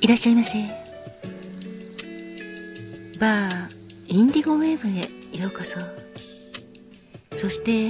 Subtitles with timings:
[0.00, 0.58] いらっしゃいませ。
[3.20, 3.68] バー
[4.06, 5.02] インディゴウェーブへ
[5.38, 5.78] ようこそ。
[7.36, 7.88] そして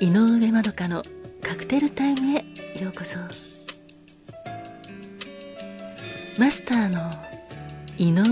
[0.00, 1.02] 井上まどかの
[1.40, 2.44] カクテルタイムへ
[2.82, 3.18] ようこそ。
[6.36, 7.23] マスターの
[7.96, 8.22] 井上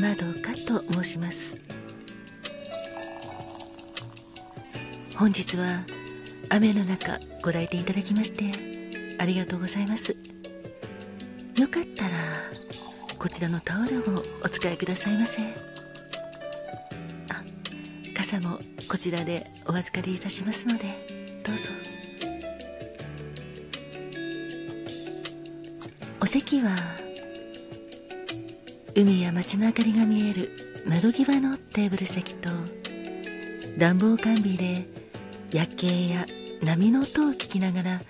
[0.00, 1.58] まどかと申します。
[5.16, 5.80] 本日は
[6.48, 10.16] 雨の中ご来店いただきましてありがとうございます。
[11.56, 12.10] よかったら
[13.18, 15.42] こちらのタオルをお使いくださいませ。
[15.42, 15.46] あ
[18.16, 20.84] 傘もこちらでお預かりいたしますので
[21.44, 21.70] どうぞ。
[26.20, 26.76] お席は
[28.96, 30.50] 海や街の明かりが見える
[30.86, 32.50] 窓際のテーブル席と
[33.78, 34.86] 暖房完備で
[35.52, 36.26] 夜景や
[36.62, 38.00] 波の音を聞きながら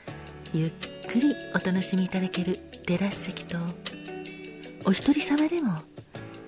[0.53, 0.71] ゆっ
[1.09, 3.59] くりお楽しみいただけるテラス席と
[4.85, 5.75] お一人様でも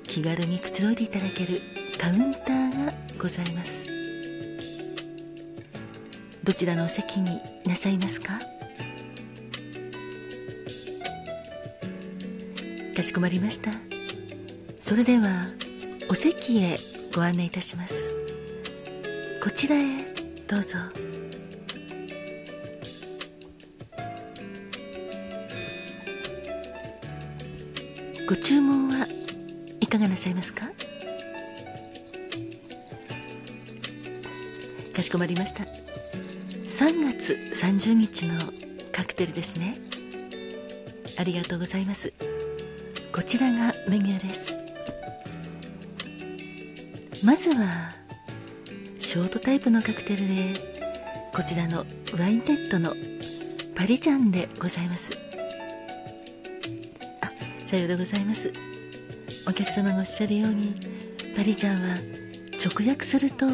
[0.05, 1.61] 気軽にくつろいでいただける
[2.01, 3.91] カウンターがございます。
[6.43, 8.41] どちらのお席になさいますか？
[12.97, 13.71] かしこまりました。
[14.93, 15.47] それでは
[16.11, 16.77] お席へ
[17.15, 18.15] ご案内いたします。
[19.43, 19.87] こちらへ
[20.47, 20.77] どうぞ。
[28.29, 29.07] ご注文は
[29.81, 30.67] いかがなさいますか？
[34.95, 35.65] かしこまりました。
[35.65, 38.39] 3月30日の
[38.93, 39.79] カクテルですね。
[41.19, 42.13] ありがとうございます。
[43.11, 44.62] こちらがメニューです。
[47.25, 47.93] まずは
[48.99, 50.55] ショートタイプのカクテルで
[51.33, 51.87] こちらの
[52.19, 52.95] ワインネットの
[53.77, 55.13] パリジャンでございます。
[57.21, 57.31] あ
[57.65, 58.53] さようでございます。
[59.49, 60.75] お客様がおっしゃるように
[61.37, 61.97] パリジャンは
[62.59, 63.47] 直訳すると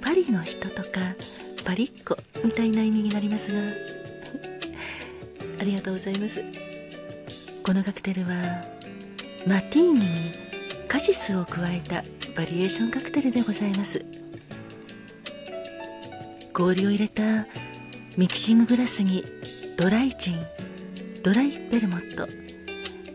[0.00, 1.14] パリの人とか
[1.64, 3.60] パリッコみたいな意味になりますが
[5.60, 6.42] ありがとうございます。
[7.62, 8.64] このカクテルは
[9.46, 10.32] マティーニに
[10.88, 12.02] カシスを加えた
[12.36, 14.04] バリエーションカクテルでございます。
[16.52, 17.46] 氷を入れた
[18.16, 19.24] ミキシンググラスに
[19.76, 20.40] ドライジン
[21.22, 22.26] ドライベルモット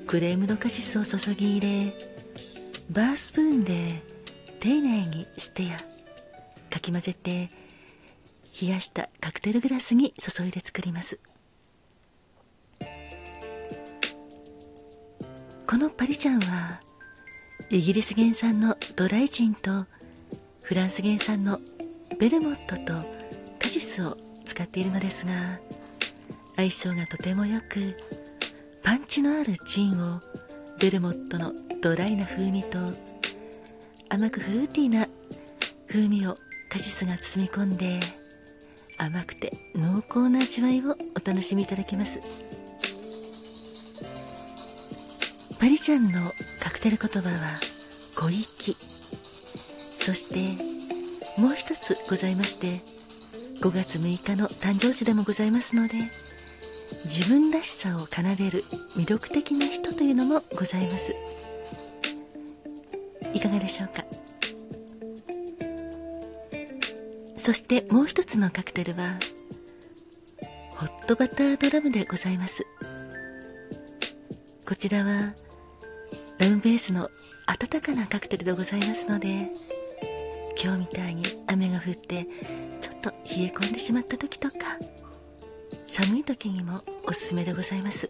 [0.05, 1.97] クレームドカシスを注ぎ入れ
[2.91, 4.03] バースプーンで
[4.59, 5.77] 丁寧にステア
[6.69, 7.49] かき混ぜて
[8.61, 11.19] 冷やしたカクテルグラスに注いで作ります。
[15.67, 16.81] このパリジャンは
[17.73, 19.85] イギリス原産のドライジンと
[20.65, 21.57] フランス原産の
[22.19, 23.07] ベルモットと
[23.59, 25.57] カシスを使っているのですが
[26.57, 27.95] 相性がとてもよく
[28.83, 30.19] パンチのあるジンを
[30.81, 32.77] ベルモットのドライな風味と
[34.09, 35.07] 甘くフルーティーな
[35.87, 36.35] 風味を
[36.69, 38.01] カシスが包み込んで
[38.97, 42.19] 甘くて濃厚な味わいをお楽しみいただけます。
[45.61, 46.09] パリちゃんの
[46.59, 47.59] カクテル言葉は
[48.15, 48.75] 小粋
[50.03, 50.59] そして
[51.39, 52.81] もう一つございまして
[53.61, 55.99] 5月6日の誕生日でもございますので
[57.05, 58.63] 自分らしさを奏でる
[58.97, 61.13] 魅力的な人というのもございます。
[63.31, 64.03] いかがでしょうか？
[67.37, 69.19] そしてもう一つのカクテルは
[70.75, 72.65] ホットバタードラムでございます。
[74.67, 75.33] こちらは
[76.41, 77.07] ラムベースの
[77.45, 79.47] 温かなカクテルでございますので
[80.59, 82.25] 今日みたいに雨が降って
[82.81, 84.55] ちょっと冷え込んでしまった時とか
[85.85, 88.09] 寒い時にもおすすめでございます。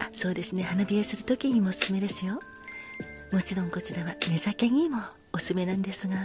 [0.00, 0.64] あそうですね。
[0.64, 2.38] 花冷えする時にもおすすめですよ。
[3.32, 4.98] もちろんこちらは寝酒にも
[5.32, 6.16] おすすめなんですが。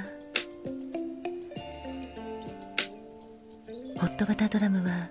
[4.01, 5.09] ホットバタードラムは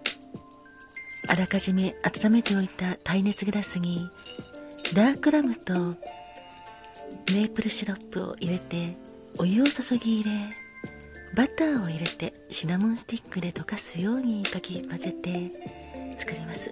[1.34, 4.08] あらかじめ温めておいた耐熱グラスに
[4.94, 8.96] ダークラムとメープルシロップを入れて
[9.40, 10.38] お湯を注ぎ入れ
[11.34, 15.50] バターを入れてシナモンスティックで溶かすようにかき混ぜて
[16.18, 16.70] 作ります。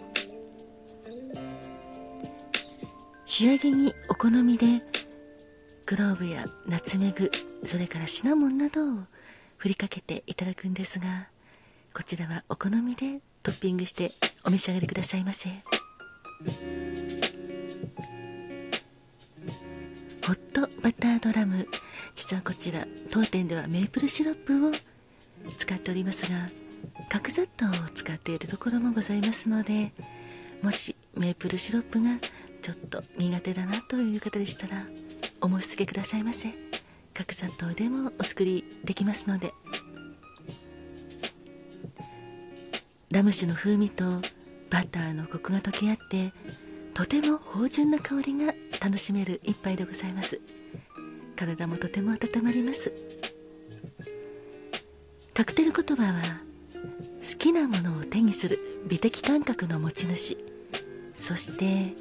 [3.24, 4.66] 仕上げにお好みで
[5.86, 7.32] クローブやナツメグ
[7.64, 8.98] それからシナモンなどを
[9.56, 11.26] 振りかけていただくんですが
[11.92, 14.12] こちらはお好みでトッピングして
[14.44, 15.48] お召し上がりくださいませ
[20.24, 20.68] ホット。
[20.82, 21.66] バタードラム
[22.14, 24.72] 実はこちら当店ではメープルシロップを
[25.58, 26.50] 使っておりますが
[27.08, 29.92] 角砂糖を使っているところもございますので
[30.62, 32.18] もしメープルシロップが
[32.62, 34.86] ちょっと苦手だなという方でしたら
[35.40, 36.54] お申し付けくださいませ
[37.14, 39.52] 角砂糖でもお作りできますので
[43.12, 44.04] ラム酒の風味と
[44.70, 46.32] バターのコクが溶け合って
[46.94, 50.40] とても芳醇な香りが楽しめる一杯でございます。
[51.36, 52.90] 体もとても温まります。
[55.34, 56.40] カクテル言葉は
[57.20, 60.38] 好きなものを手にする美的感覚の持ち主。
[61.14, 61.94] そして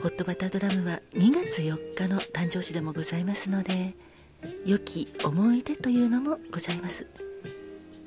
[0.00, 3.94] ホットバタードラムは2月4日の誕生日でもございますので
[4.64, 7.06] 良き思い出というのもございます。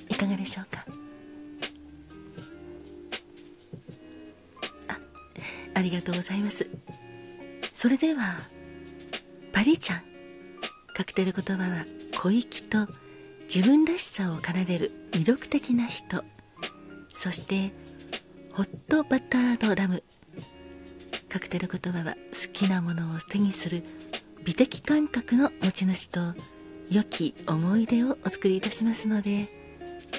[0.09, 1.00] いかがでしょうか？
[5.73, 6.69] ありがとうございます。
[7.73, 8.38] それでは
[9.51, 10.03] パリちゃん
[10.95, 11.85] カクテル言葉は
[12.19, 12.88] 小粋と
[13.53, 16.23] 自分らしさを奏でる魅力的な人。
[17.13, 17.73] そして
[18.53, 20.03] ホットバタードラム。
[21.29, 23.83] カクテル言葉は好きなものを手にする
[24.44, 26.19] 美的感覚の持ち主と
[26.89, 29.47] 良き思い出をお作りいたしますので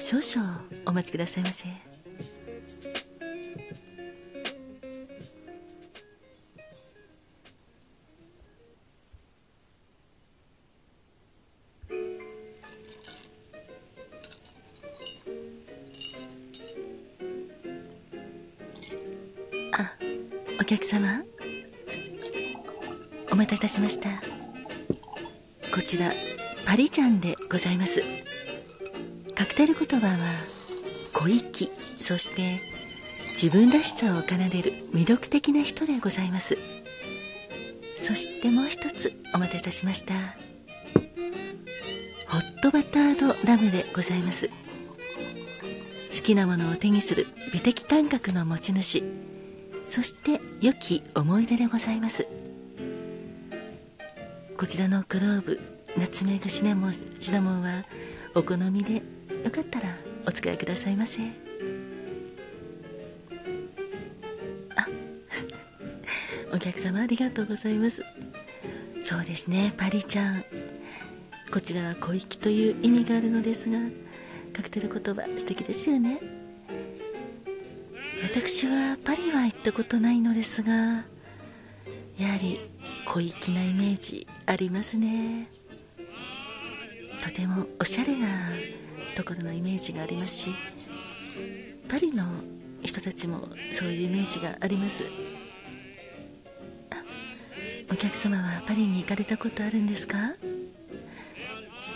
[0.01, 1.92] 少々お待ちくださいませ。
[20.63, 21.23] お客様
[23.29, 24.09] お待たせいたしました。
[25.75, 26.13] こちら
[26.65, 28.01] パリジャンでございます。
[29.35, 30.15] カクテル言葉は
[31.11, 32.61] 小粋そして
[33.33, 36.57] 自分らしさを奏でる魅力的な人でございます。
[37.97, 40.13] そしてもう一つお待たせいたしました。
[42.29, 44.47] ホットバタードラムでございます。
[44.47, 44.53] 好
[46.23, 49.22] きなものを手にする美的感覚の持ち主。
[49.93, 52.25] そして良き思い出でございます。
[54.57, 55.59] こちらのクローブ
[55.95, 57.85] ナツメグシナモンシナモンは
[58.33, 59.95] お好みでよかったら
[60.25, 61.19] お使いくださいませ。
[64.75, 64.87] あ
[66.51, 68.03] お客様ありがとうございます。
[69.03, 70.43] そうですねパリちゃん。
[71.51, 73.77] こちらは小粋という意味があるのですが
[74.53, 76.42] カクテル言葉素敵ですよね。
[78.33, 80.73] 私はパリは行ったことないのですが
[82.17, 82.67] やはり
[83.05, 85.47] 小粋なイメージありますね。
[87.21, 88.49] とてもおしゃれな
[89.15, 90.55] ところのイメージがありますし
[91.87, 92.23] パリの
[92.81, 95.03] 人たちもそういうイメージがあります。
[97.91, 100.17] お客様はパリに行かれたことあるんですか？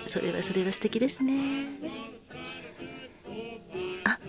[0.06, 1.40] それはそれは素敵ですね。
[4.04, 4.20] あ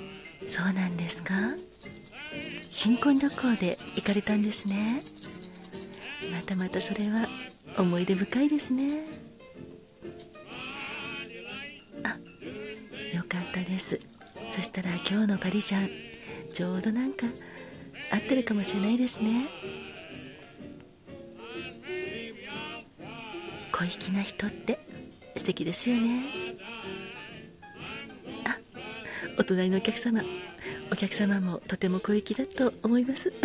[0.48, 1.34] そうなんですか？
[2.80, 5.02] 新婚旅行で行かれたんですね。
[6.30, 7.26] またまたそれは
[7.76, 9.04] 思い出深いですね。
[12.04, 12.10] あ
[13.16, 13.98] よかったです。
[14.52, 15.90] そしたら今日のパリジャン
[16.50, 17.26] ちょうどなんか
[18.12, 19.48] 合ってるかもしれないですね。
[23.72, 24.78] 小粋な人って
[25.34, 26.22] 素敵ですよね。
[28.46, 28.56] あ
[29.36, 30.22] お隣のお客様
[30.90, 33.32] お客様もとても小粋だと思います。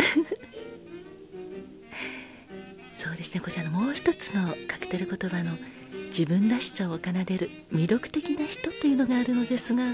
[2.96, 3.40] そうですね。
[3.40, 5.58] こちらのもう一つのカクテル言葉の
[6.06, 9.84] 自分らしさを奏でる魅力的な人というのがあるのですが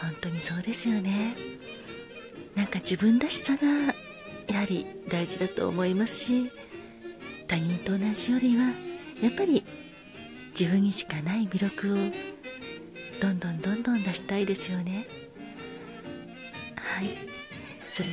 [0.00, 1.36] 本当にそうですよね。
[2.54, 3.66] なんか自分らしさが
[4.48, 6.50] やはり大事だと思いますし
[7.46, 8.72] 他人と同じよりは
[9.20, 9.64] やっぱり
[10.58, 11.96] 自分にしかない魅力を
[13.20, 15.21] どんどんどんどん出したいですよね。
[16.92, 17.16] はい。
[17.88, 18.12] それを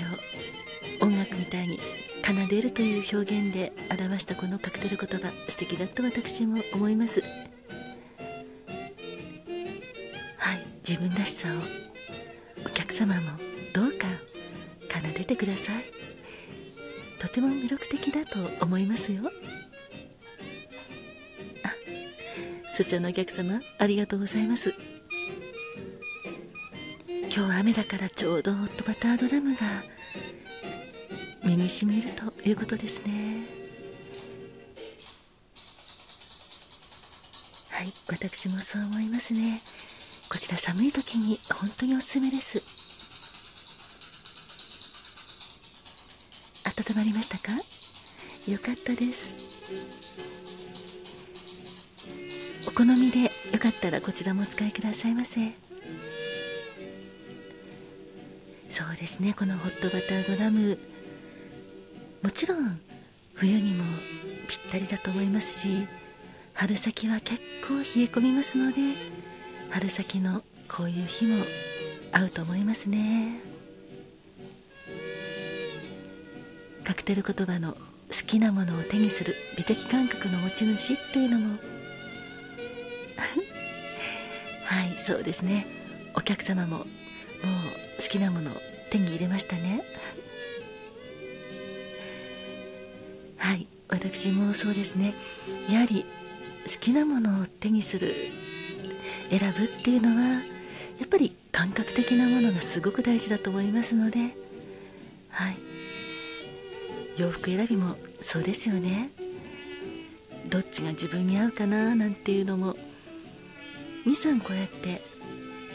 [1.06, 1.80] 音楽みたいに
[2.24, 7.22] 奏でるという表現で表したこのカクテル言葉素敵だと私も思います。
[10.38, 10.66] はい。
[10.88, 11.62] 自分らしさを
[12.66, 13.22] お客様も
[13.74, 14.08] どうか
[14.90, 15.84] 奏でてください。
[17.20, 19.30] とても魅力的だと思いますよ。
[21.64, 21.74] あ
[22.74, 24.74] そちらのお客様ありがとうございます。
[27.32, 29.84] 今日は雨だからちょうどホットバタードラムが
[31.46, 33.46] 身にしみるということですね。
[37.70, 39.62] はい私もそう思いますね。
[40.28, 42.64] こちら寒い時に本当におすすめです。
[46.66, 47.52] 温まりましたか？
[48.52, 49.38] よかったです。
[52.68, 55.52] お好みでよかったらこちらもお使いくださいませ。
[58.80, 59.34] そうですね。
[59.38, 60.80] このホットバタードラム。
[62.24, 62.80] もちろん
[63.34, 63.84] 冬にも
[64.48, 65.86] ぴったりだと思いますし
[66.54, 68.78] 春先は結構冷え込みますので
[69.70, 71.44] 春先のこういう日も
[72.14, 73.42] 合うと思いますね。
[76.86, 77.80] カクテル言葉の好
[78.26, 81.58] きなものを手にする美的感覚の持ち主っていうのも。
[84.64, 85.68] はいそうですね。
[86.16, 86.86] お客様ももう
[88.02, 89.84] 好きなものを手に入れましたね。
[93.38, 95.14] はい私もそうですね。
[95.70, 96.06] やはり
[96.66, 98.14] 好きなものを手にする
[99.30, 100.42] 選ぶっていうのは
[101.00, 104.36] やっぱり感覚的なものがすごく大事だと思いますので。
[105.30, 105.58] はい。
[107.18, 109.12] 洋服選びもそうですよね。
[110.50, 112.76] どっちが自分に合うかななんていうのも
[114.06, 115.02] 23こうやって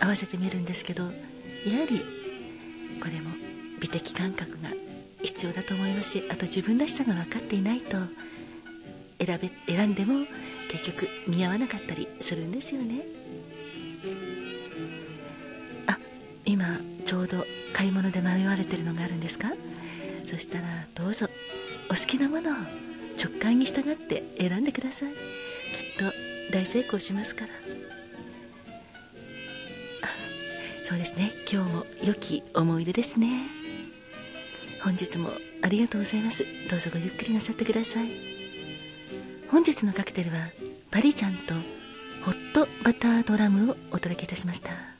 [0.01, 1.13] 合わせてみるんですけどやは
[1.89, 2.05] り
[3.05, 3.31] これも
[3.81, 4.71] 美的感覚が
[5.23, 7.99] 必要だと思いますしあと自分らしさが分かっていないと
[9.19, 10.27] 選べ選んでも
[10.71, 13.03] 結局似合わなかったりするんですよね。
[15.87, 15.99] あ
[16.47, 17.45] 今ちょうど
[17.75, 19.53] 買い物で迷われてるのがあるんですか？
[20.25, 21.29] そしたらどうぞ
[21.91, 22.55] お好きなものを
[23.23, 25.13] 直感に従って選んでください。
[25.13, 25.17] きっ
[25.99, 26.13] と
[26.53, 27.53] 大成功しますから。
[30.85, 31.33] そうですね。
[31.51, 33.49] 今日も良き思い出ですね。
[34.83, 35.31] 本日も
[35.63, 36.45] ありがとうございます。
[36.69, 38.11] どうぞごゆっくりなさってください。
[39.49, 40.51] 本日のカクテルは
[40.91, 41.55] パリちゃんと
[42.23, 44.94] ホットバタードラムをお届けいたしました。